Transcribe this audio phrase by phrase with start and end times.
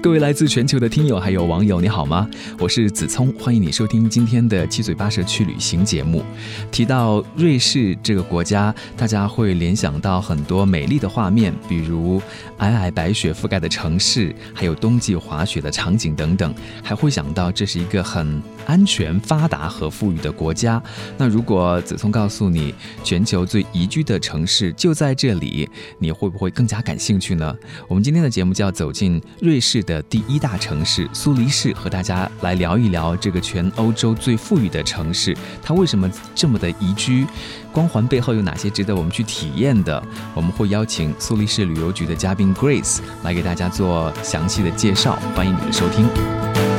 [0.00, 2.30] 各位来自全球的听友还有网友，你好吗？
[2.60, 6.24] 我是子聪，欢迎你收听今天的七嘴八舌去旅行节目。
[6.70, 12.22] 提到瑞士这个国家，大家会联想到很多美丽的画面，比如
[12.58, 20.80] 皑皑白雪覆盖的城市，还有冬季滑雪的场景等等，还会想到这是一个很安全、发达和富裕的国家。
[21.16, 22.72] 那如果子聪告诉你，
[23.02, 25.68] 全球最宜居的城市就在这里，
[25.98, 27.52] 你会不会更加感兴趣呢？
[27.88, 29.78] 我们今天的节目就要走进瑞士。
[29.88, 37.26] 的第一大城市苏黎世，和大家来聊一聊这个全欧洲最富裕的城市，它为什么这么的宜居？
[37.72, 40.02] 光环背后有哪些值得我们去体验的？
[40.34, 46.77] 我们会邀请苏黎世旅游局的嘉宾 Grace 来给大家做详细的介绍，欢迎你的收听。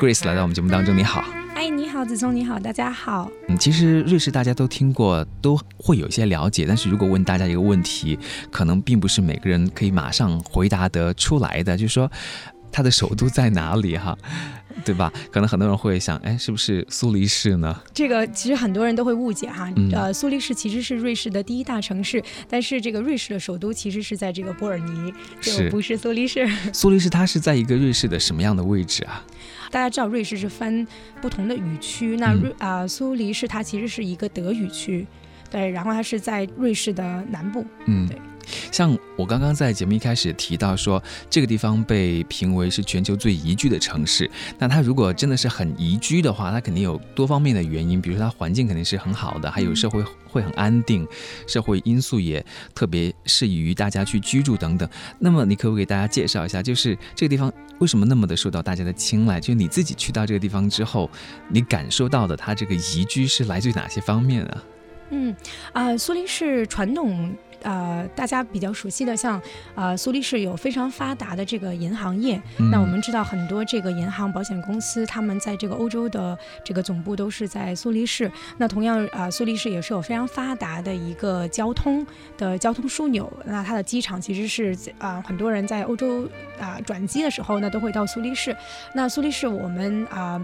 [0.00, 1.22] Grace 来到我们节目当中，你好。
[1.54, 3.30] 哎，你好子聪你好，大家好。
[3.48, 6.64] 嗯，其实瑞士大家都听过，都会有一些了解。
[6.66, 8.18] 但是如果问大家一个问题，
[8.50, 12.10] 可能并不是每个人可以马上回答得出来的，就是说
[12.72, 13.96] 它的首都在哪里？
[13.96, 14.16] 哈，
[14.84, 15.12] 对吧？
[15.30, 17.78] 可能很多人会想，哎，是不是苏黎世呢？
[17.92, 19.72] 这个其实很多人都会误解哈。
[19.92, 26.48] 呃，苏黎世其实是瑞士的第一大城市，但是这个瑞士的首都其实是在这个波尔尼，就不是苏黎世。
[26.72, 29.24] 苏黎世它是在一个瑞士的什么样的位置啊？
[29.70, 30.86] 大家知道瑞士是分
[31.20, 35.06] 不同的语区，那瑞啊苏黎世它其实是一个德语区，
[35.50, 38.16] 对，然后它是在瑞士的南部，嗯，对。
[38.70, 44.30] 像我刚刚在节目一开始提到说，这个地方被评为是全球最宜居的城市。
[44.58, 51.06] 那它如果真的是很宜居的话，它肯定有多方面的原因，比如说它环境肯定是很好的，还有社会会很安定，
[51.46, 54.88] 社会因素也特别适宜于大家去居住等等。
[55.18, 59.40] 那么你可不可以给大家介绍一下，就是这个地方为什么那么的受到大家的青睐？
[59.40, 61.10] 就你自己去到这个地方之后，
[61.48, 64.64] 你感受到的它这个宜居是来自于哪些方面啊？
[65.10, 65.34] 嗯
[65.72, 67.34] 啊，苏黎世传统。
[67.62, 69.40] 呃，大家比较熟悉的，像
[69.74, 72.40] 呃，苏黎世有非常发达的这个银行业。
[72.70, 78.30] 那我们知道很多这个银行、保险公司，他们在这个欧洲的这个总部都是在苏黎世。
[78.58, 82.06] 那同样啊，苏黎世也是有非常发达的一个交通
[82.36, 83.30] 的交通枢纽。
[83.44, 86.28] 那它的机场其实是啊，很多人在欧洲
[86.58, 88.56] 啊转机的时候呢，都会到苏黎世。
[88.94, 90.40] 那苏黎世我们啊。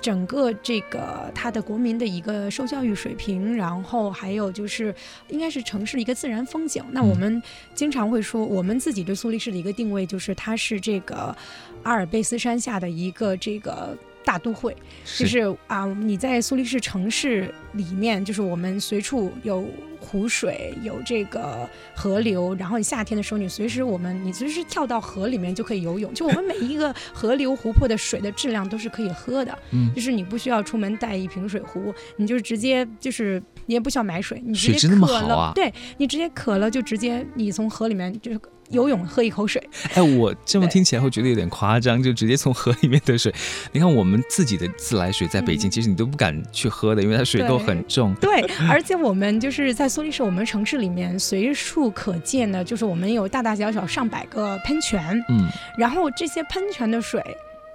[0.00, 4.94] 整个这个它的国民的一个受教育水平，然后还有就是
[5.28, 6.84] 应该是城市的一个自然风景。
[6.90, 7.42] 那我们
[7.74, 11.36] 经常会说，我们自己对苏黎世的一个定位就是它是这个
[11.82, 13.96] 阿尔卑斯山下的一个这个。
[14.24, 14.76] 大都会，
[15.16, 19.64] 就是啊，你在苏黎世城市里面，就是我们随处有
[20.00, 38.40] 湖水，有这个河流，然后你夏天的时候，你随时我们你随时跳到河里面就可以游泳，就我们每一个河流湖泊的水的质量都是可以喝的，嗯，就是你不需要出门带一瓶水壶，你就直接就是你也不需要买水，你直接渴了，对你直接渴了就直接你从河里面就是。
[38.70, 43.34] 游泳喝一口水，哎，我这么听起来会觉得有点夸张，就直接从河里面的水。
[43.72, 48.14] 你看我们自己的自来水在北京，其实你都不敢去喝的，因为它水垢很重。
[48.20, 57.24] 对，而且我们就是在苏黎世，我们城市里面随处可见的，就是我们有大大小小上百个喷泉，嗯，然后这些喷泉的水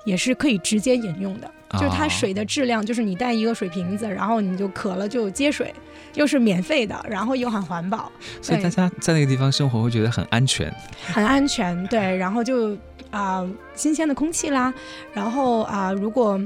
[0.05, 1.49] 也是可以直接饮用的。
[1.73, 5.73] 就是它水的质量，就是你带一个水瓶子，然后你就渴了就接水，
[6.13, 8.11] 又是免费的，然后又很环保，
[8.43, 10.71] 所以大家在那个地方生活会觉得很安全，
[11.07, 12.77] 很安全，对，然后就
[13.09, 14.71] 啊新鲜的空气啦，
[15.13, 16.39] 然后啊如果。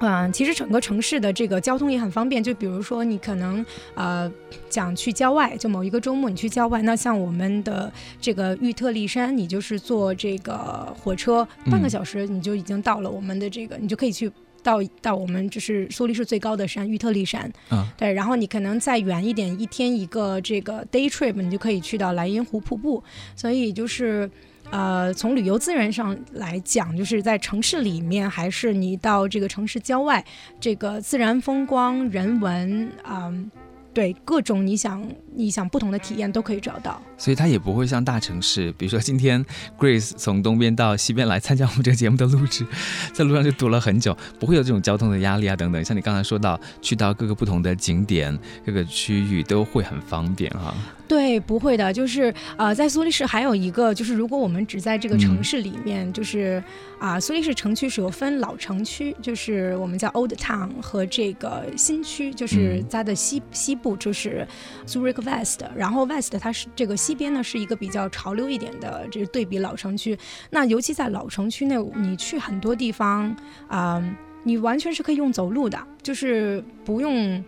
[0.00, 2.42] 嗯，其实整个城市的这个交通也很方便。
[2.42, 3.64] 就比如说，你可能
[3.94, 4.30] 呃
[4.68, 7.90] 想去郊外，就某一个周末你去郊外，那像我们的
[8.20, 14.30] 这个玉特丽山，你就是坐这个火车半个小时，你就已经到了我们的这个，你就可以去
[14.62, 17.50] 到到我们就是苏黎世最高的山玉特丽山。
[17.70, 18.12] 嗯，对。
[18.12, 23.02] 然后你可能再远一点，一天一个这个 day trip，你就可以去到莱茵湖瀑布。
[23.34, 24.30] 所以就是。
[24.70, 30.24] 呃，从旅游资源上来讲，就是在城市里面，还是你到这个城市郊外，
[30.60, 33.32] 这个自然风光、人文啊，
[33.94, 37.00] 对各种你想你想不同的体验都可以找到。
[37.18, 39.44] 所以它也不会像大城市，比如说今天
[39.78, 42.66] Grace 从东边到西边来参加我们这个节目的录制，
[43.12, 45.84] 在路上就堵了很久，不会有这种交通的压力啊等等。
[45.84, 50.74] 像你刚才说到，去到各个不同的景点、各个区域都会很方便哈。
[51.08, 56.60] 对，不会的，就是呃，在苏黎世还有一个，就是如果我们只在这个城市里面，就是
[56.98, 64.44] 啊，苏黎世城区是有分老城区，就是我们叫 Old Town 和这个新区，就是它的西西部就是
[64.84, 70.16] Zurich West，然后 West 它是这个西边呢是一个比较潮流一点的，这对比老城区。
[70.50, 73.36] 那尤其在老城区内，你去很多地方
[73.68, 74.02] 啊，
[74.44, 77.44] 你完全是可以用走路的，就是不用。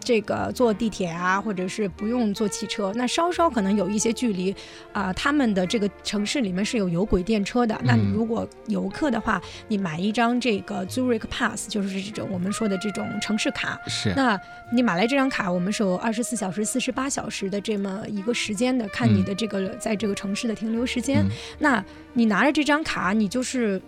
[0.00, 4.54] 这个坐地铁啊，或者是不用坐汽车，那稍稍可能有一些距离，
[4.92, 7.78] 啊，他们的这个城市里面是有有轨电车的。
[7.84, 13.78] 那如果游客的话，你买一张这个 Zurich Pass，就是这种我们说的这种城市卡。
[13.86, 14.12] 是。
[14.16, 14.40] 那
[14.72, 21.24] 你买来这张卡，我们是有二十四小时、四十八小时的这么一个时间的，看你的这个在这个城市的停留时间。
[21.58, 23.80] 那你拿着这张卡，你就是。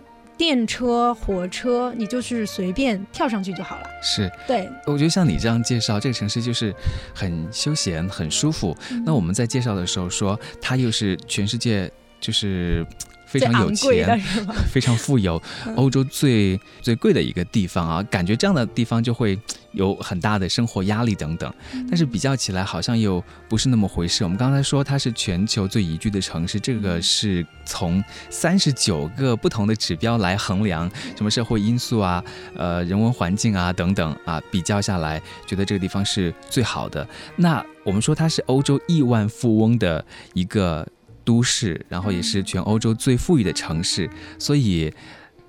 [0.43, 3.89] 电车、火车，你就是随便跳上去就好了。
[4.01, 4.69] 是，对。
[4.85, 6.75] 我觉得像你这样介绍这个城市，就是
[7.15, 8.75] 很休闲、很舒服。
[9.05, 12.85] 那我们在介绍的时候说，它又是全世界就是。
[13.33, 14.19] 非常有钱，
[14.71, 15.41] 非常富有，
[15.75, 18.03] 欧洲最最贵的一个地方啊！
[18.03, 19.39] 感觉这样的地方就会
[19.71, 21.51] 有很大的生活压力等等。
[21.89, 24.23] 但是比较起来，好像又不是那么回事。
[24.23, 30.87] 我们刚才说它是全球最宜居的城市，这个是从三十九个不同的指标来衡量，
[31.17, 32.23] 什么社会因素啊、
[32.55, 37.07] 呃人文环境啊等等啊，比较下来，觉得这个地方是最好的。
[37.35, 40.87] 那我们说它是欧洲亿万富翁的一个。
[41.23, 44.93] 都市，然后也是全欧洲最富裕的城市，所以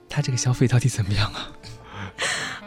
[0.09, 1.53] 它这个消费到底怎么样啊？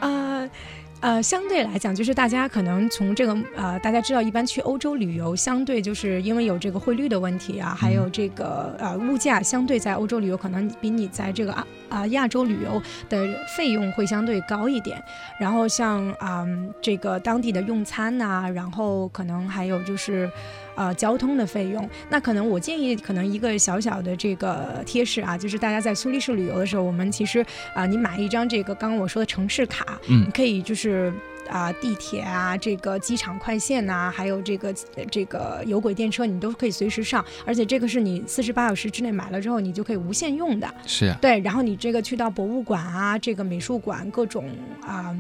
[0.02, 0.50] 啊。
[1.00, 15.02] 呃，相对来讲，就是大家可能从这个呃，大家知道，一般去欧洲旅游，相对就是因为有这个汇率的问题啊，还有这个呃物价，相对在欧洲旅游可能比你在这个啊啊亚洲旅游的费用会相对高一点。
[15.40, 16.46] 然后像啊
[16.82, 20.30] 这个当地的用餐呐，然后可能还有就是
[20.76, 21.90] 呃交通的费用。
[22.10, 31.14] 那可能我建议，可能一个小小的这个贴士啊，就是大家在苏黎世旅游的时候，我们其实啊，你买一张这个刚刚我说的城市卡，嗯，你可以就是。
[31.48, 34.74] 是啊，地铁啊，这个机场快线呐，还有这个
[35.10, 40.68] 这个有轨电车，你都可以随时上，而且这个是你四十八小时之内买了之后，你就可以无限用的。
[40.86, 41.40] 是，对。
[41.40, 44.46] 然后你这个去到博物馆啊，这个美术馆，各种
[44.82, 45.16] 啊，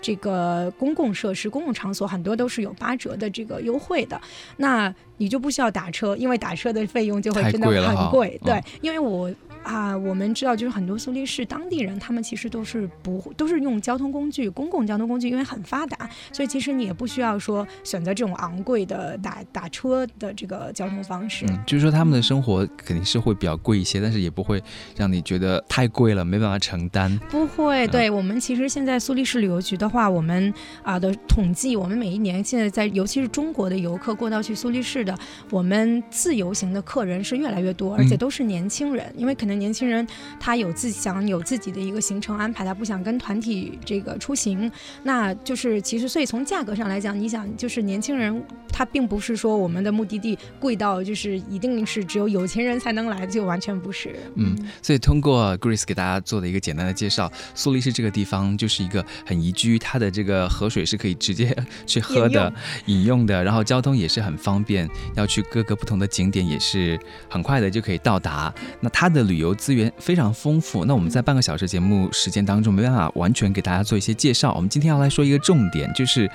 [0.00, 4.20] 这个公共设施、公共场所，很多都是有八折的这个优惠的。
[4.56, 8.38] 那你就不需要打车，因为打车的费用就会真的很贵。
[8.44, 9.30] 对，因为我。
[9.64, 21.46] 啊，我们知道，就是很多苏黎世当地人，他们其实都是不都是用交通工具，公共交通工具，因为很发达，所以其实你也不需要说选择这种昂贵的打打车的这个交通方式。
[21.48, 24.60] 嗯，就是说他们的生活肯定是会比较贵一些，但是也不会
[24.96, 27.16] 让你觉得太贵了，没办法承担。
[27.30, 35.16] 不会，对我们其实现在苏黎世旅游局的话，我们啊的统计，我们每一年现在在，尤其是中国的游客过到去苏黎世的，
[35.50, 39.51] 我们自由行的客人是越来越多，而且都是年轻人，因为可能。
[39.58, 40.06] 年轻人
[40.38, 44.70] 他有自己想有自己的一个行程安排，他不想跟团体这个出行，
[45.02, 54.14] 那就是其实所以从价格上来讲，你想就是年轻人他并不是说我们的目的地贵到就是一定是只有有钱人才能来，就完全不是。
[54.36, 61.56] 嗯，所以通过 Grace 给大家做的一个简单的介绍，苏黎世这个地方就是一个很宜居，它的这个河水是可以直接
[61.86, 62.52] 去喝的、
[62.86, 68.52] 饮用的，然后交通也是很方便，要去各个不同的景点也是很快的就可以到达。
[68.80, 74.52] 那它的旅游资源非常丰富，那我们在半个小时节目时间当中没办法完全给大家做一些介绍。
[74.54, 76.30] 我们今天要来说一个重点，就是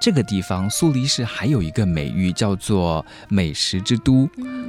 [0.00, 4.26] 这个地方苏黎世还有一个美誉叫做美食之都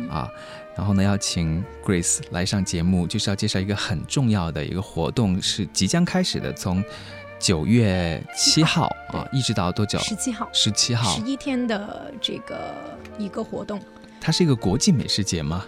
[0.09, 0.27] 啊。
[0.75, 6.83] 然后呢，要请 Grace 来上节目，就是要介绍一个很重要的一个活动，是即将开始的，从
[7.37, 9.99] 九月七号啊一直到多久？
[9.99, 10.49] 十七号。
[10.53, 11.11] 十七号。
[11.13, 12.73] 十一天的这个
[13.17, 13.81] 一个活动。
[14.21, 15.65] 它是一个国际美食节吗？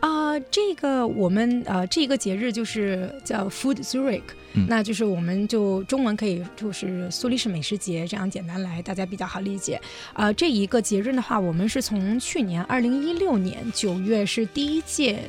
[0.00, 4.22] 啊，这个我们呃，这个节日就是叫 Food Zurich，
[4.66, 9.80] 那就是我们就中文可以就是苏黎世美食节这样简单来，大家比较好理解。
[10.12, 15.20] 啊，这一个节日的话，我们是从去年二零一六年九月是第一届，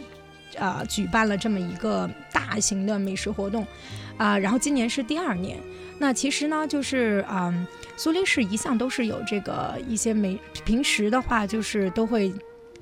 [0.58, 3.68] 啊，举办了这么一个大型的美食活动，
[4.18, 5.60] 啊，然后今年是第二年。
[6.00, 7.54] 那其实呢，就是啊，
[7.96, 12.34] 苏黎世一向都是有这个一些美，平时的话就是都会。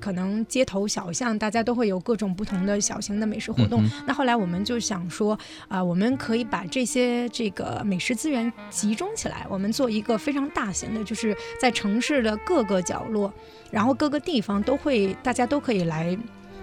[0.02, 3.88] 可能街头小巷大家都会有各种不同的小型的美食活动。
[4.04, 13.32] 那后来我们就想说，啊，我们可以把这些这个美食资源集中起来，我们做一个非常大型的，就是在城市的各个角落，
[13.70, 16.18] 然后各个地方都会，大家都可以来。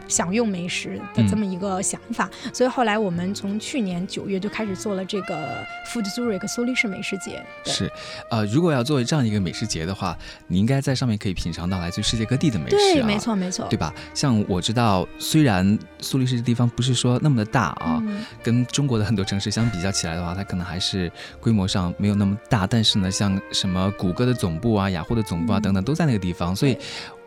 [0.10, 7.42] 享用美食的这么一个想法，所以后来我们从去年九月就开始做了这个 Food Zurich 苏黎世美食节。
[7.64, 7.90] 是，
[8.30, 12.76] 呃，如果要做这样一个美食节的话，你应该在上面可以品尝到来自于世界各地的美食。
[12.76, 13.94] 对，没错，没错，对吧？
[14.14, 18.04] 像我知道，虽然苏黎世这地方不是说那么的大啊，
[18.44, 22.66] 跟中国的很多城市相比较起来的话，它可能还是规模上没有那么大。
[22.66, 26.78] 但是呢，像什么谷歌的总部啊、雅虎的总部啊等等，都在那个地方，所以。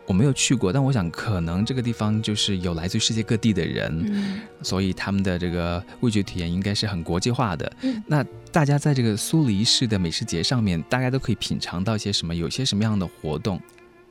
[0.05, 7.71] 我没有去过，但我想可能这个地方就是有来自世界各地的人，所以他们的这个味觉体验应该是很国际化的。
[8.05, 12.35] 那大家在这个苏黎世的美食节上面，大家都可以品尝到一些什么？
[12.35, 13.59] 有些什么样的活动？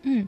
[0.02, 0.26] 嗯。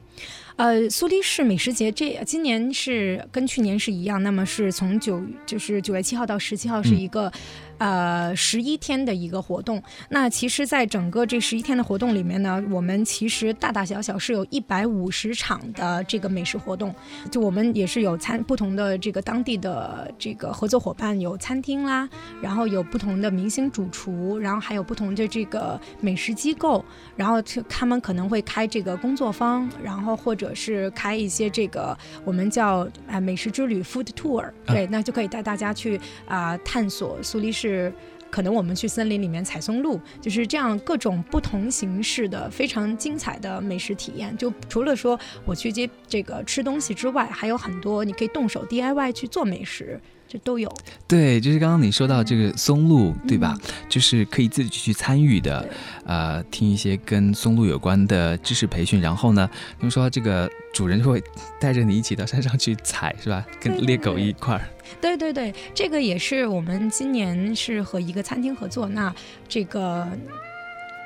[0.57, 7.29] 呃，苏黎世美食节这今年是跟去年是一样，那么是从九就是九月七号到十七号是一个
[7.77, 9.83] 呃十一天的一个活动。
[10.07, 16.95] 那其实，在整个这十一天的活动里面呢，我们其实大大小小是有一百五十场的这个美食活动。
[17.29, 22.07] 就我们也是有餐不同的这个当地的这个合作伙伴，有餐厅啦，
[22.41, 26.85] 然后有不同的明星主厨，然后还有不同的这个美食机构，
[27.17, 30.44] 然后他们可能会开这个工作坊，然后或者。
[30.53, 37.91] 是开一些这个我们叫啊美食之旅 food tour，对，那就可以带大家去啊探索苏黎世，
[38.29, 44.35] 可能我们去森林里面采松露，就是这样各种不同形式的非常精彩的美食体验。
[44.37, 49.99] 就除了说我去接这个吃东西之外，还有很多你可以动手 DIY 去做美食。
[50.27, 50.69] 这都有，
[51.07, 53.55] 对，就是刚刚你说到这个松露，对吧？
[53.87, 55.67] 就是可以自己去参与的，
[56.03, 59.47] 呃，听一些跟松露有关的知识培训，然后呢，
[59.79, 61.23] 听说这个主人就会
[61.59, 63.45] 带着你一起到山上去采，是吧？
[63.61, 64.61] 跟猎狗一块儿。
[64.99, 69.13] 对对对，这个也是我们今年是和一个餐厅合作，那
[69.47, 70.07] 这个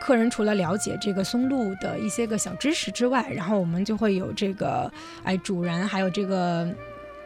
[0.01, 4.91] 客人除了了解这个松露的一些个小知识之外，然后我们就会有这个，
[5.23, 6.73] 哎，主人还有这个。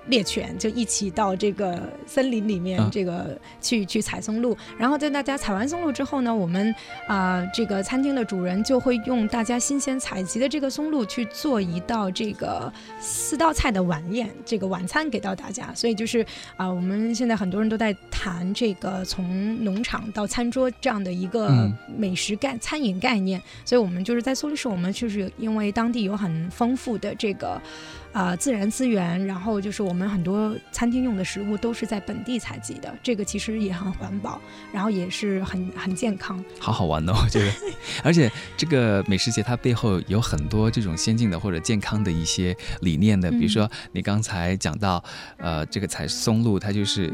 [0.07, 4.55] 猎犬就一起到这个森林里面，这个去去采松露。
[4.77, 6.73] 然后在大家采完松露之后呢，我们
[7.07, 15.73] 啊这个餐厅的主人就会用大家新鲜采集的这个松露去做一道这个四道菜的晚宴，这个晚餐给到大家。
[15.73, 16.25] 所以就是
[16.57, 23.41] 啊，我们现在很多人都在谈这个从农场到餐桌这样的一个美食概餐饮概念。
[23.63, 27.61] 所以我们就是在苏黎世，我们就是因为当地有很丰富的这个。
[28.13, 34.39] 啊，自然资源，然后就是我们很多餐厅用的食物都是在本地采集的，这个其实也很环保，
[34.71, 37.51] 然后也是很很健康，好好玩哦，我觉得。
[38.03, 45.03] 而且这个美食节它背后有很多这种先进的或者健康的一些理念的，比如说你刚才讲到，
[45.37, 47.11] 呃，这个采松露，它就是。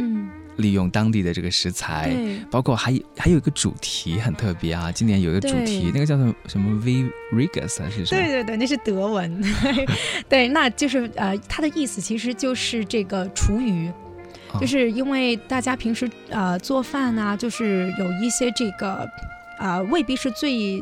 [0.59, 2.15] 利用当地的这个食材，
[2.51, 4.91] 包括还还有一个主题很特别啊！
[4.91, 8.21] 今年有一个主题，那个叫做什么 V Regus 还是什么？
[8.21, 9.43] 对对对，那是德文。
[10.29, 13.91] 对，那就是呃，它的意思其实就是这个厨余，
[14.61, 19.09] 就是因为大家平时呃做饭啊，就是有一些这个
[19.57, 20.81] 啊未必是最。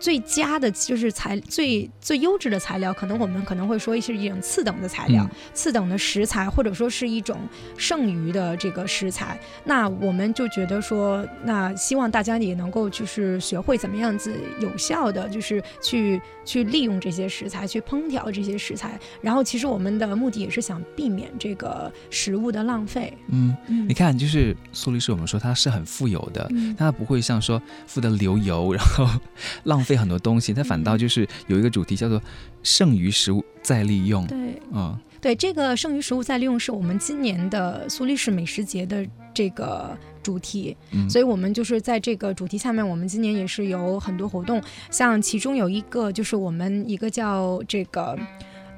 [0.00, 7.36] 最佳的就是材最最优质的材料，可能我们可能会说是一种次等的材料、次等的食材，或者说是一种
[7.76, 9.38] 剩余的这个食材。
[9.64, 18.98] 那我们就觉得说，那希望大家也能够就是学会怎么样子有效的，就是去去利用这些食材，去烹调这些食材。
[19.20, 23.12] 然后，其实我们的目的也是想避免这个食物的浪费。
[23.28, 23.56] 嗯，
[23.88, 29.04] 你看，就是苏黎世，我们说他是很富有的，他不会像说富的流油，然后
[29.64, 29.84] 浪。
[29.88, 32.20] 费很多东西，它反倒就是有一个主题叫做
[32.62, 34.26] “剩余食物再利用”。
[34.28, 34.36] 对，
[34.70, 40.76] 嗯，对，这个“剩余食物再利用”是我们今年的苏黎世美食节的这个主题，
[41.08, 48.18] 所以我们就是在这个主题下面，我们今年也是有很多活动，像其中有一个就是我们一个叫这个。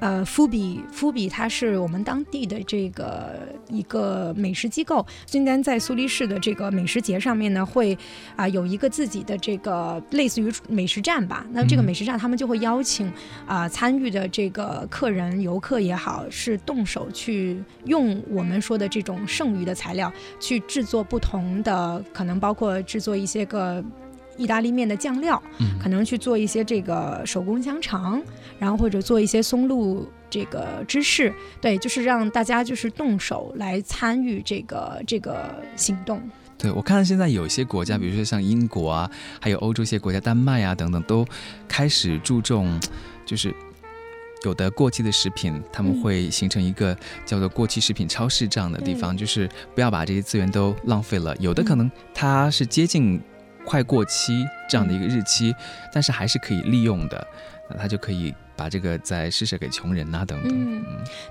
[0.01, 3.37] 呃，夫比夫比，它是我们当地的这个
[3.69, 5.05] 一个美食机构。
[5.27, 7.95] 今天在苏黎世的这个美食节上面呢，会
[8.35, 11.45] 啊有一个自己的这个类似于美食站吧。
[11.51, 13.13] 那这个美食站，他们就会邀请
[13.45, 23.83] 啊参与的这个客人、游客也好，是动手去用我们说的这种剩余的材料去制作不同的，可能包括制作一些个。
[24.37, 25.41] 意大利面的酱料，
[25.81, 28.21] 可能去做一些这个手工香肠，
[28.59, 36.21] 然后或者做一些松露这个芝士，对，就是让大家就是动手来参与这个这个行动。
[36.57, 41.25] 对我看到现在有一些国家，比如说像英国啊，还有欧洲一些国家，丹麦啊等等，都
[41.67, 42.79] 开始注重
[43.25, 43.53] 就是。
[44.43, 46.97] 有的过期的食品，他们会形成一个
[47.27, 51.37] 叫做过期食品超市这样的地方，就是不要把这些资源都浪费了。
[51.37, 53.21] 有的可能它是接近
[53.65, 55.55] 快过期这样的一个日期，
[55.91, 57.27] 但是还是可以利用的，
[57.69, 58.33] 那他就可以。
[58.53, 60.51] 把这个再施舍给穷人呐，等等。
[60.53, 60.83] 嗯，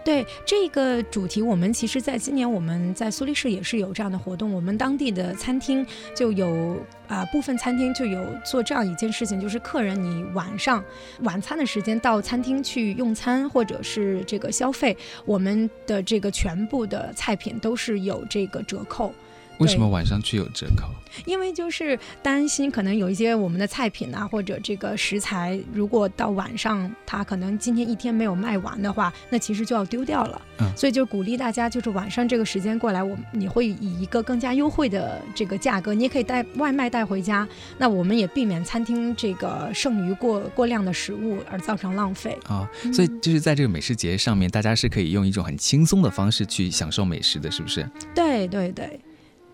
[0.04, 4.52] 对这个主题，我们其实在今年我们在苏黎世也是有这样的活动。
[4.52, 10.82] 我们当地的餐厅就有啊，部分餐厅就有做这样一件事情，就是客人你晚上
[11.20, 19.14] 晚餐的时间到餐厅去用餐或者是这个消费，我们的这个全部的菜品都是有这个折扣。
[19.60, 20.88] 为什么晚上去有折扣？
[21.24, 30.40] 因为就是担心可能有一些我们的菜品啊，或者这个食材，如果到晚上它可能今天一天没有卖完的话，那其实就要丢掉了。
[30.60, 37.46] 嗯，所以就鼓励大家就是晚上这个时间过来，我你会以一个更加优惠的这个价格，你也可以带外卖带回家。
[37.76, 42.70] 那我们也避免餐厅这个剩余过过量的食物而造成浪费啊。
[42.92, 47.84] 所以就是在这个美食节上面，大家是可以用一种很轻松的方式去享受美食的，是不是？
[48.14, 49.00] 对对对。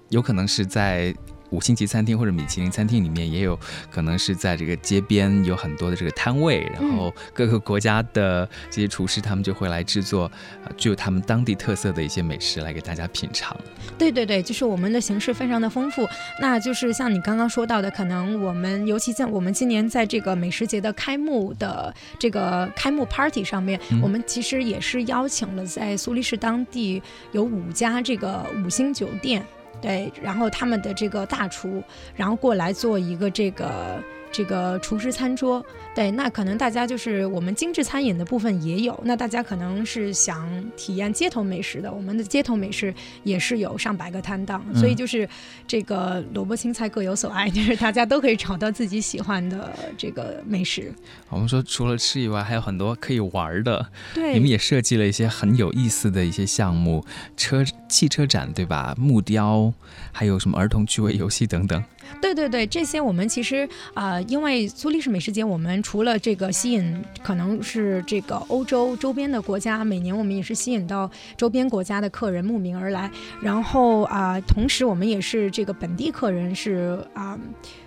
[0.08, 1.14] 有可能是在
[1.50, 3.56] 五星级餐厅或者米其林餐厅里面，也有
[3.88, 10.30] 可能是在这个街边有很多的这个摊位，然后各个国家的这些厨师他们就会来制作
[10.76, 13.56] 具有他们当地特色的一些美食来给大家品尝。
[13.96, 16.06] 对对对，就是我们的形式非常的丰富。
[16.40, 29.46] 那就是像你刚刚说到的，可能我们尤其在我们今年在这个美食节的开幕的这个开幕 party 上面，我们其实也是邀请了在苏黎世当地有五家这个五星酒店。
[29.80, 31.83] 对，然后他们的这个大厨，
[32.14, 34.02] 然后过来做一个这个。
[34.37, 35.64] 这个厨师餐桌，
[35.95, 45.26] 对，那可能大家就是我们精致餐饮的部分也有，那大家可能是想体验街头美食的，我们的街头美食也是有上百个摊档，所以就是
[45.66, 50.93] 这个萝卜青菜各有所爱， 就是大家都可以找到自己喜欢的这个美食。
[51.31, 57.02] 我们说除了吃以外，还有很多可以玩的，对，你们也设计了一些很有意思的一些项目，
[57.38, 58.95] 车汽车展对吧？
[58.99, 59.73] 木雕，
[60.12, 61.83] 还有什么儿童趣味游戏等等。
[62.20, 73.10] 对对对，这些我们其实啊，因为苏黎世美食节，我们除了这个吸引可能是这个欧洲周边的国家，每年我们也是吸引到周边国家的客人慕名而来，
[73.42, 77.38] 然后啊，同时我们也是这个本地客人是啊，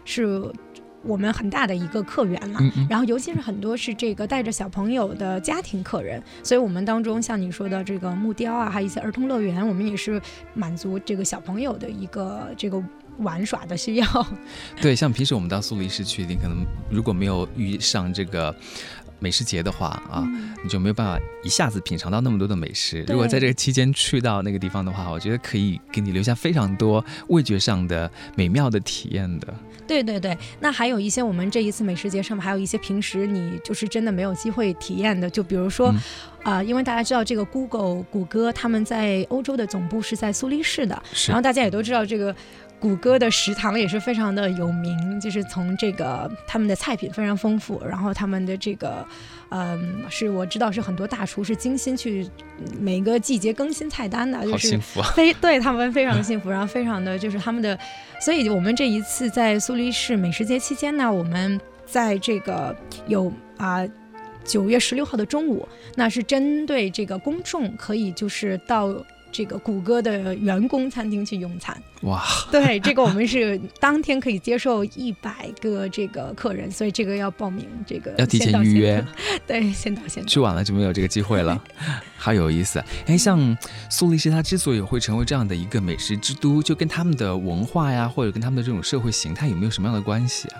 [0.05, 0.41] 是
[1.03, 2.59] 我们很大的一个客源了。
[2.89, 10.21] 然后尤其是很多是这个带着小朋友的家庭客人，所以我们当中像你说的这个木雕啊，还有一些儿童乐园，我们也是
[10.53, 12.83] 满足这个小朋友的一个这个。
[13.19, 14.27] 玩耍的需要，
[14.81, 18.55] 对，像平时我们到苏黎世去，你可能如果没有遇上这个
[19.19, 20.25] 美食节的话啊，
[20.63, 23.03] 你就没有办法一下子品尝到那么多的美食。
[23.09, 29.53] 如果在这个期间去到那个地方的话，我觉得可以给你留下非常多味觉上的美妙的体验的。
[29.85, 35.93] 对对对，那还有一些我们这一次美食节上面还有一些平时你就是真的没有机会体验的，就比如说，
[36.43, 42.33] 啊，因为大家知道这个 Google 谷歌他们在欧洲的总部是在苏黎世的，然后大家也都知道这个。
[42.79, 49.05] 谷歌的食堂也是非常的有名，就是从这个他们的菜品非常丰富，然后他们的这个，
[49.49, 52.25] 嗯，是我知道是很多大厨是精心去
[52.79, 54.79] 每个季节更新菜单的，就是
[55.13, 57.77] 非对他们非常幸福，然后非常的就是他们的，
[58.21, 62.73] 所以我们这一次在苏黎世美食节期间呢，我们在这个
[63.07, 63.85] 有啊
[64.45, 68.95] 九月十六号的中午，那是针对这个公众可以就是到。
[69.31, 79.05] 这个谷歌的员工餐厅去用餐哇， 对，这个我们是当天可以接受一百个这个客人，所以这个要报名，这个要提前预约，
[79.45, 81.61] 对，先到先到，去晚了就没有这个机会了，
[82.17, 82.83] 好有意思。
[83.05, 83.57] 哎，像
[83.89, 90.57] 苏黎世，它之所以会成为这样的一个美食之都，就跟他们的文化呀，或者跟他们的这种社会形态有没有什么样的关系啊？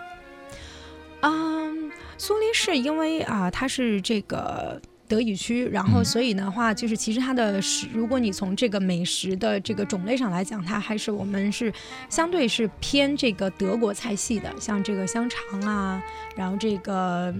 [1.21, 4.82] 嗯，苏黎世因为啊，它是这个。
[5.10, 11.74] 德语区，然后所以的话，就是其实它的食，如果你从这个美食的这个种类上来讲，它还是我们是
[12.08, 16.02] 相对是偏这个德国菜系的，像这个香肠啊，
[16.38, 17.34] 然后这个。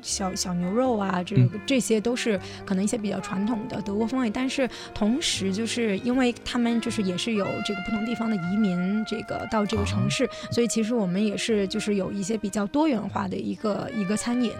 [0.00, 14.50] 小小牛肉啊，这个这些都是可能一些比较传统的德国风味，但是同时就是因为他们就是也是有这个不同地方的移民，这个到这个城市，所以其实我们也是就是有一些比较多元化的一个一个餐饮，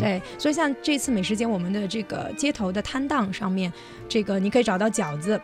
[0.00, 3.72] 对，所以像这次美食节我们的这个街头的摊档上面，
[4.08, 5.40] 这个你可以找到饺子。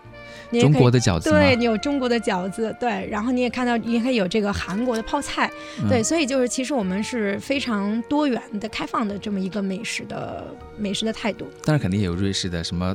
[0.61, 5.51] 中国的饺子，对你有中国的饺子，对，然后你也看到，你可以有这个韩国的泡菜，
[5.89, 9.34] 对，所以就是其实我们是非常多元的、开放的这么。
[9.35, 10.47] 么一个美食的
[10.79, 11.47] 美食的态度。
[11.65, 12.95] 当然，肯定也有瑞士的什么。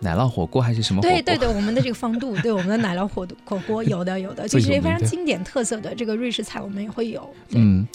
[0.00, 1.00] 奶酪火锅还是什么？
[1.00, 7.32] 对对对，我们的这个方度， 对我们的奶酪火火锅有的有的，就是 非常经典特色的这个瑞士菜，我们也会有。
[7.50, 7.86] 嗯，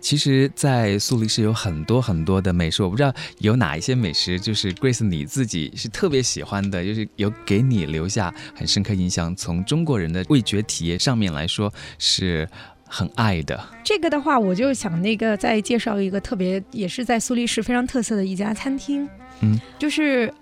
[0.00, 9.34] 其实，在苏黎世有很多很多的美食，我不知道有哪一些美食，就是 Grace 你自己是特别喜欢的，就是有给你留下很深刻印象。
[9.34, 12.48] 从中国人的味觉体验上面来说，是
[12.88, 13.58] 很爱的。
[13.84, 19.08] 这个的话，我就想那个再介绍一个特别，也是在苏黎世非常特色的一家餐厅。
[19.40, 20.32] 嗯，就是。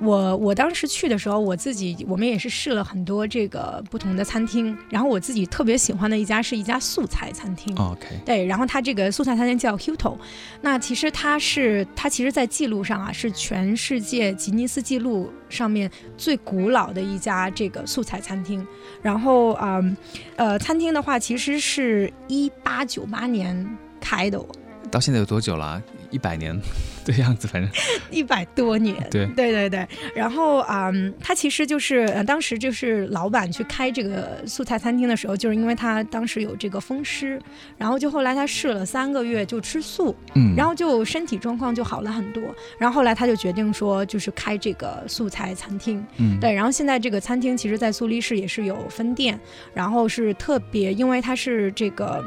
[0.00, 7.74] 我我当时去的时候，我自己我们也是试了很多这个不同的餐厅，然后我自己特别喜欢的一家是一家素菜餐厅。
[7.76, 10.16] OK，对，然后它这个素菜餐厅叫 Huto，
[10.60, 18.66] 那其实它是它其实在记录上啊是全世界吉尼斯纪录上面最古老的一家这个素菜餐厅。
[19.00, 19.80] 然后啊
[20.36, 24.44] 呃，餐厅的话其实是一八九八年开的，
[24.90, 25.82] 到现在有多久了？
[26.10, 26.60] 一百年
[27.12, 27.70] 的样子，反正
[28.10, 28.96] 一百多年。
[29.10, 29.86] 对对对对。
[30.14, 30.90] 然后啊，
[31.20, 37.40] 他其实就是呃当时就是老板去开这个素菜餐厅的时候，就是因为他当时有这个风湿，
[37.76, 42.42] 然后就后来他试了三个月就吃素，嗯，然后就身体状况就好了很多。
[42.78, 46.04] 然后后来他就决定说，就是开这个素菜餐厅。
[46.16, 46.52] 嗯，对。
[46.52, 49.38] 然后现在这个餐厅其实，在苏黎世也是有分店，
[49.72, 52.24] 然后是特别，因为它是这个。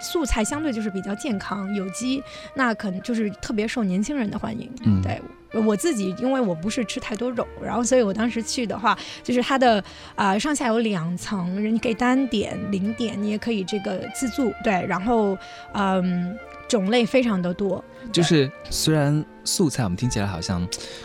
[0.00, 2.22] 素菜相对就是比较健康、有机，
[2.54, 4.70] 那可能就是特别受年轻人的欢迎。
[4.84, 5.20] 嗯，对
[5.60, 9.82] 我自己，因为我不是吃太多肉，然后所以我当时去的话，就是它的
[10.14, 14.52] 啊上下有两层，你可以单点、零点，你也可以这个自助。
[14.62, 15.36] 对，然后
[15.74, 16.36] 嗯，
[16.68, 17.84] 种类非常的多。
[18.12, 20.60] 就是虽然素菜我们听起来好像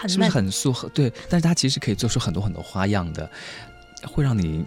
[0.07, 3.29] 是不是很素，对，但是它其实可以做出很多很多花样的，
[4.07, 4.63] 会让你。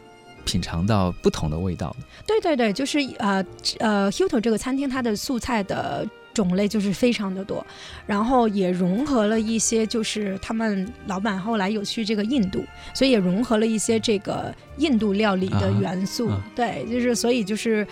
[0.49, 1.95] 品尝到不同的味道。
[2.27, 3.45] 对对对，就是呃
[3.81, 7.65] 呃，Huto 这个餐厅它的素菜的种类就是非常的多，
[8.07, 16.31] 然后也融合了一些，就是他们老板后来有去这个印度，所以也融合了一些这个印度料理的元素。
[16.57, 17.87] 对，就是所以就是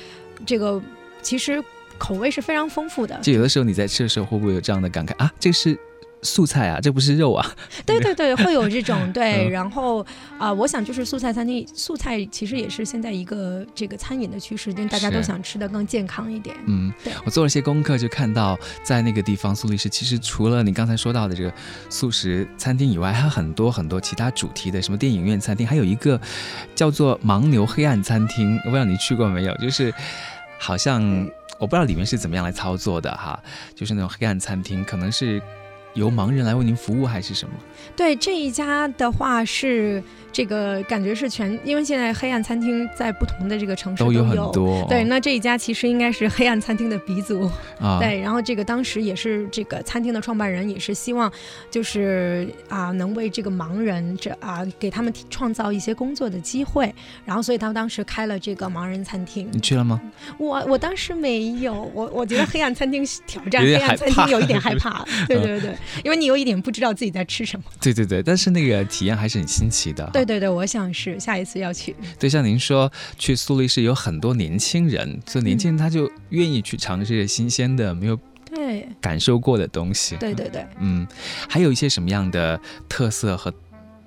[0.46, 0.80] 这个
[1.20, 1.62] 其实
[1.98, 3.18] 口味是非常丰富的。
[3.20, 5.30] 就有的时候你在吃的时候会不会有这样的感慨啊？
[5.38, 5.78] 这是。
[6.26, 7.46] 素菜啊，这不是肉啊？
[7.86, 9.48] 对对对，会有这种 对。
[9.48, 10.04] 然后
[10.38, 16.56] 啊，我想就是素菜餐厅，素菜其实也是现在一个这个餐饮的趋势，因为大家都想吃的更健康一点。
[16.66, 17.12] 嗯，对。
[17.24, 21.52] 我做了些功课，就看到在那个地方苏黎世，其实除了你刚才说到的这个
[21.88, 26.20] 素食餐厅以外，还有很多很多其他主题的，什么电影院餐厅，还有一个
[26.74, 28.56] 叫做牦牛黑暗餐厅。
[28.64, 29.56] 我不知道你去过没有？
[29.58, 29.94] 就是
[30.58, 31.02] 好像
[31.58, 33.40] 我不知道里面是怎么样来操作的哈，
[33.74, 35.40] 就是那种黑暗餐厅，可能是。
[35.96, 37.54] 由盲人来为您服务还是什么？
[37.96, 44.84] 对这一家的话是这个感觉是全，因为现在黑暗餐厅在不同的这个城市都有很多。
[44.86, 47.98] 对，那这一家其实应该是黑暗餐厅的鼻祖啊。
[47.98, 51.32] 对，然后这个当时也是这个餐厅的创办人也是希望，
[51.70, 59.48] 就是啊能为这个盲人这啊给他们创造一些工作的机会，然后所以他们当时开了这个盲人餐厅。
[59.50, 59.98] 你去了吗？
[60.36, 65.02] 我我当时没有，我我觉得黑暗餐厅挑战黑暗餐厅有一点害怕。
[65.26, 65.74] 对 对对。
[66.04, 70.08] 因为你有一点不知道自己在吃什么，对对对，但是那个体验还是很新奇的。
[70.12, 71.94] 对对对，我想是下一次要去。
[72.18, 78.18] 对，像您说去苏黎世有很多年轻人，所以年轻人他就愿意去尝试新鲜的、没有
[78.48, 80.16] 对感受过的东西。
[80.16, 81.06] 对对对，嗯，
[81.48, 83.52] 还有一些什么样的特色和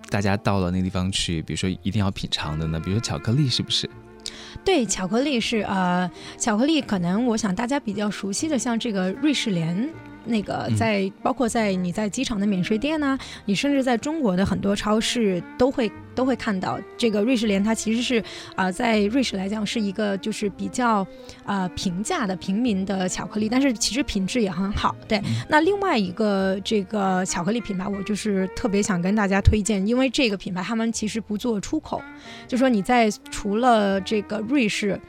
[0.09, 2.79] 大家到了那个地方去，比如说一定要品尝的呢？
[2.79, 3.89] 比如说巧克力，是不是？
[4.65, 9.89] 对，巧克力是呃，巧克力可能我想大家比较熟悉的，像这个瑞士莲。
[10.29, 18.23] 那个在包括在你在机场的免税店呢，你甚至在中国的很多超市都会都会看到这个瑞士莲，它其实是
[18.55, 21.05] 啊，在瑞士来讲是一个就是比较
[21.45, 24.95] 啊平价的平民的巧克力，但是其实品质也很好。
[25.07, 32.01] 对，那另外一个这个巧克力品牌，我就是特别想跟大家推荐，因为这个品牌他们其实不做出口，
[32.47, 34.99] 就说你在除了这个瑞士。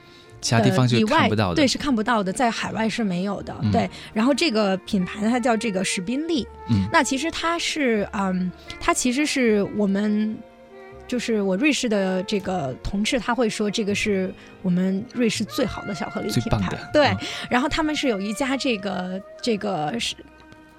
[0.41, 3.89] 其他地方是看不到的，对，是看不到的，在海外是没有的，对。
[4.13, 8.51] 然后这个品牌呢，它叫这个史宾利，嗯，那其实它是，嗯，
[8.81, 10.37] 它其实是我们，
[11.07, 17.15] 就是我瑞士的这个同事，他会说这个是我们瑞士最好的巧克力品牌，对。
[17.51, 20.15] 然后他们是有一家这个这个是。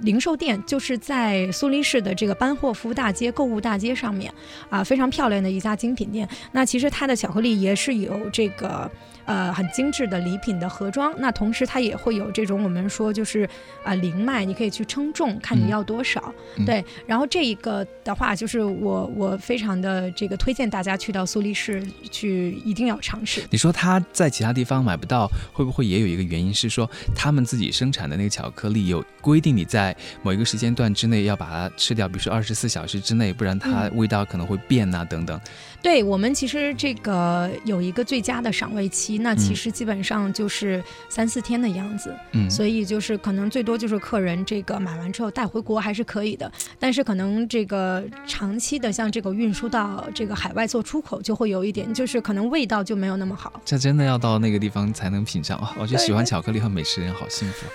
[0.03, 4.33] 零售店就是在苏黎世的这个班霍夫大街购物大街上面，
[4.67, 6.27] 啊，非常漂亮的一家精品店。
[6.51, 8.89] 那其实它的巧克力也是有这个
[9.25, 11.13] 呃很精致的礼品的盒装。
[11.17, 13.47] 那同时它也会有这种我们说就是
[13.83, 16.33] 啊零卖，你可以去称重，看你要多少。
[16.65, 23.43] 对，然后这一个的话，就是我我非常的这个推荐大家去到苏黎世去，一定要尝试。
[23.49, 35.39] 你说它在其他地方买不到，会不会也有一个原因是说他们自己生产的那个巧克力有规定，你在某一个时间段之内要把它吃掉，比如说二十四小时之内，不然它味道可能会变呐等等。
[35.81, 42.15] 对我们其实这个有一个最佳的赏味期，那其实基本上就是三四天的样子。
[42.33, 53.59] 嗯，所以就是可能最多就是客人这个买完之后带回国还是可以的，但是可能这个长期的像这个运输到这个海外做出口就会有一点，就是可能味道就没有那么好。
[53.65, 55.75] 这真的要到那个地方才能品尝啊！
[55.79, 57.65] 我觉得喜欢巧克力和美食的人好幸福。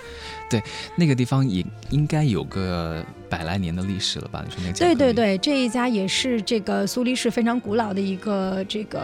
[0.49, 0.63] 对，
[0.95, 4.41] 那个地方也应该有个百来年的历史了吧？
[4.47, 8.99] 你说那对对对，这一家也是这个苏黎世非常古老的一个这个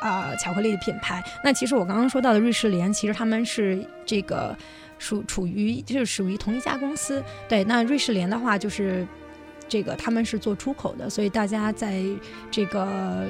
[0.00, 1.22] 啊巧克力的品牌。
[1.44, 4.56] 那其实我刚刚说到的瑞士莲，其实他们是这个
[4.98, 7.22] 属处于就是属于同一家公司。
[7.48, 9.06] 对，那瑞士莲的话就是
[9.68, 12.02] 这个他们是做出口的，所以大家在
[12.50, 13.24] 这个。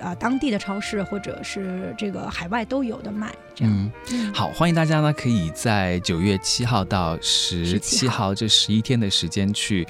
[0.00, 3.92] 啊，当地的超市或者是这个海外都有的卖，这样。
[4.32, 9.84] 好，欢迎大家呢，可以在九月七号到十七号这十一天的时间去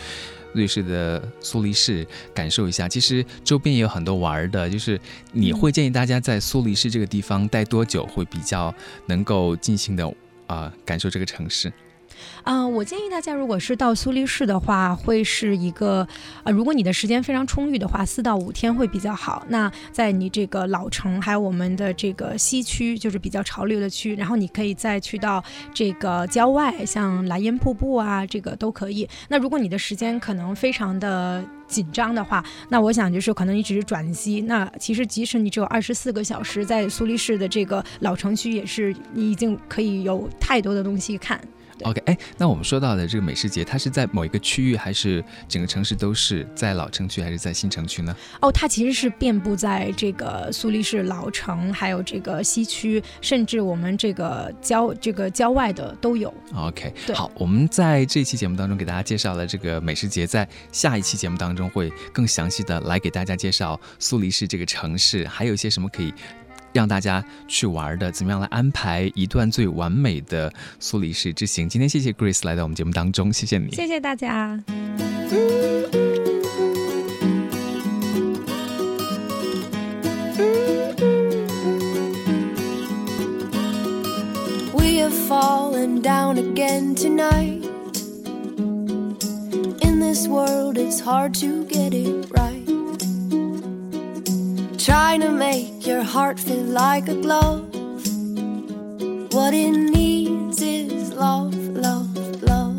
[0.53, 2.89] 瑞士的苏黎世感受一下。
[2.89, 5.01] 其实周边也有很多玩的，就是
[5.33, 8.75] 你会建议大家在苏黎世这个地方待多久会比较
[9.07, 10.15] 能够尽兴的
[10.47, 11.73] 啊感受这个城市。
[12.43, 16.07] 啊，我建议大家，如果是到苏黎世的话，会是一个，
[16.45, 19.45] 呃，如果你的时间非常充裕的话，四到五天会比较好。
[19.49, 25.43] 那在你这个老城，还有我们的这个西区，就是比较潮流的区，然后你可以再去到
[25.75, 29.09] 这个郊外，像蓝烟瀑布啊，这个都可以。
[29.29, 34.41] 那如果你的时间可能非常的紧张的话，那我想就是可能你只是转机。
[34.43, 41.41] 那其实即使你只有二十四个小时，在苏黎世的这个老城区，也是你已经可以有太多的东西看。
[41.85, 48.15] OK，哎，那我们说到的这个美食节，它是在某一个区域，还是整个城市都是在老城区，还是在新城区呢？
[48.41, 56.33] 哦，它其实是遍布在这个苏黎世老城，还有这个西区，甚至我们这个郊这个郊外的都有。
[56.55, 66.13] OK，好，我们在这期节目当中给大家介绍了这个美食节，在下一期节目当中会更详细的来给大家介绍苏黎世这个城市，还有一些什么可以。
[66.73, 71.69] 让大家去玩的，怎么样来安排一段最完美的苏黎世之行？
[71.69, 74.59] 今天谢谢 Grace 来到我们节目当中，谢谢你，谢谢大家。
[94.89, 97.65] trying to make your heart feel like a glove.
[99.33, 101.55] What it needs is love,
[101.87, 102.79] love, love.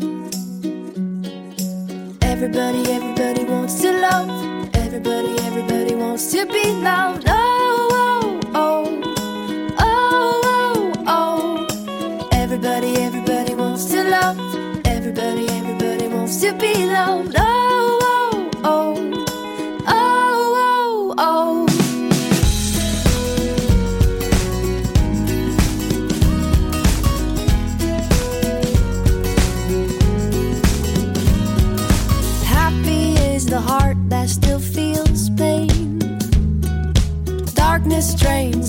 [2.22, 4.30] Everybody, everybody wants to love.
[4.76, 7.24] Everybody, everybody wants to be loved.
[7.26, 12.28] Oh, oh, oh, oh, oh, oh.
[12.30, 14.38] Everybody, everybody wants to love.
[14.86, 17.34] Everybody, everybody wants to be loved.
[17.36, 17.69] Oh,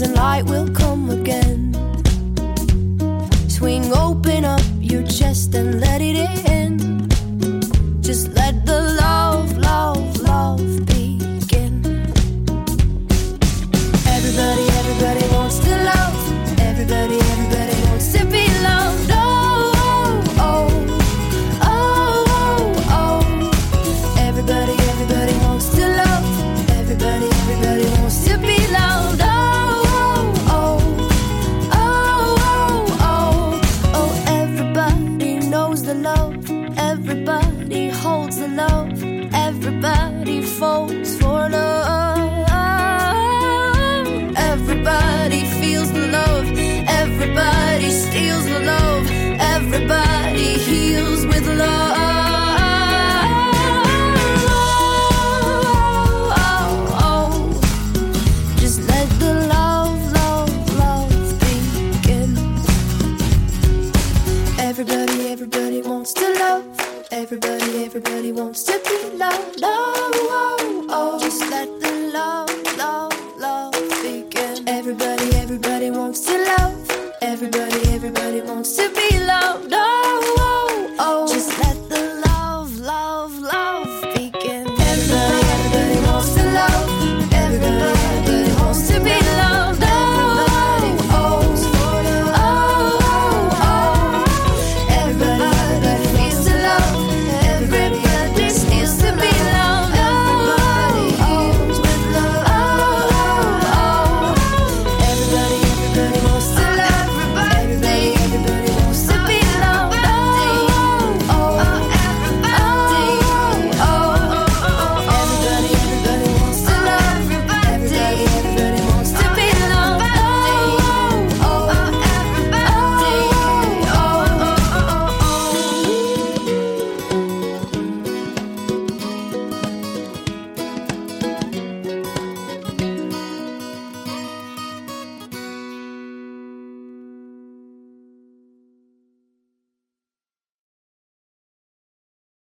[0.02, 1.74] and light will come again.
[3.50, 5.91] Swing open up your chest and let